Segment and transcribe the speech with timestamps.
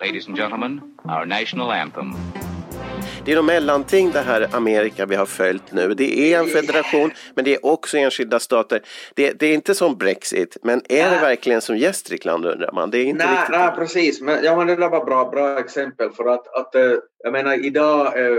[0.00, 2.16] Ladies and gentlemen, our national anthem.
[3.24, 5.94] Det är något mellanting det här Amerika vi har följt nu.
[5.94, 8.82] Det är en federation men det är också enskilda stater.
[9.14, 12.90] Det, det är inte som Brexit men är det verkligen som Gästrikland undrar man.
[12.90, 13.50] Det är inte nej, riktigt...
[13.50, 14.20] nej, precis.
[14.20, 17.64] Men, ja, men det där var bra, bra exempel för att, att eh, jag menar
[17.64, 18.30] idag är,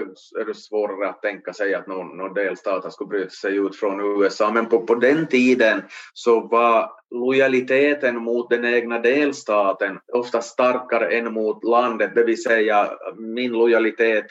[0.41, 4.21] är det svårare att tänka sig att någon, någon delstat skulle bryta sig ut från
[4.21, 11.17] USA men på, på den tiden så var lojaliteten mot den egna delstaten ofta starkare
[11.17, 14.25] än mot landet, det vill säga min lojalitet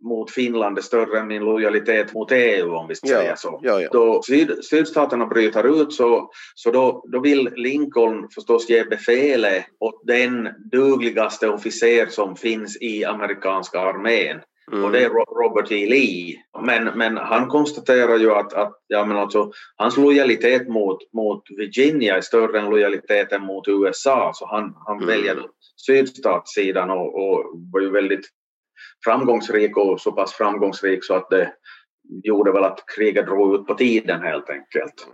[0.00, 3.60] mot Finland är större än min lojalitet mot EU om vi ska Ja, säga så.
[3.62, 3.88] ja, ja.
[3.92, 10.00] Då syd, sydstaterna bryter ut så, så då, då vill Lincoln förstås ge befälet åt
[10.06, 14.40] den dugligaste officer som finns i amerikanska armén.
[14.72, 14.84] Mm.
[14.84, 15.86] Och det är Ro- Robert E.
[15.86, 16.36] Lee.
[16.62, 22.16] Men, men han konstaterar ju att, att ja, men alltså, hans lojalitet mot, mot Virginia
[22.16, 25.06] är större än lojaliteten mot USA så han, han Mm.
[25.08, 25.46] väljer
[25.86, 28.28] sydstatssidan och, och var ju väldigt
[29.04, 31.52] framgångsrik och så pass framgångsrik så att det
[32.24, 35.06] gjorde väl att kriget drog ut på tiden helt enkelt.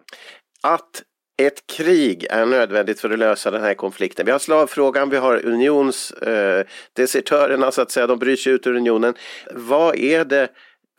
[0.63, 1.03] Att
[1.43, 4.27] ett krig är nödvändigt för att lösa den här konflikten.
[4.27, 8.77] Vi har slavfrågan, vi har unionsdesertörerna eh, så att säga, de bryr sig ut ur
[8.77, 9.15] unionen.
[9.55, 10.49] Vad är det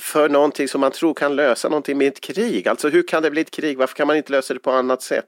[0.02, 2.68] för någonting som man tror kan lösa någonting med ett krig?
[2.68, 3.78] Alltså hur kan det bli ett krig?
[3.78, 5.28] Varför kan man inte lösa det på annat sätt?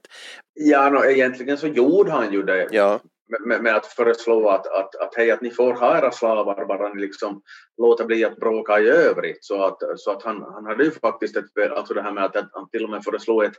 [0.54, 3.00] Ja, no, egentligen så gjorde han ju det Ja,
[3.46, 6.88] med, med, att föreslå att, att, att hej, att ni får ha era slavar bara
[6.94, 7.42] ni liksom
[7.76, 9.44] låter bli att bråka i övrigt.
[9.44, 12.36] Så att, så att han, han hade ju faktiskt ett, alltså det här med att,
[12.36, 13.56] att han till och med föreslog ett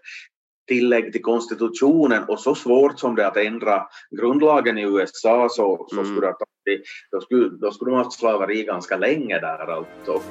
[0.68, 3.88] tillägg till konstitutionen och så svårt som det är att ändra
[4.22, 6.06] grundlagen i USA så, så Mm.
[6.06, 9.72] skulle det, ha tagit- då skulle, då skulle de ha haft slaveri ganska länge där
[9.72, 10.22] alltså.